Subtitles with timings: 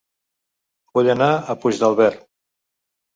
[0.95, 2.09] Vull anar a Puigdàlber